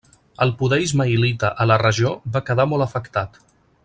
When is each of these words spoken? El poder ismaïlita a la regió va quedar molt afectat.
El 0.45 0.53
poder 0.61 0.79
ismaïlita 0.85 1.51
a 1.65 1.69
la 1.73 1.77
regió 1.83 2.15
va 2.39 2.43
quedar 2.51 2.67
molt 2.73 2.87
afectat. 2.91 3.39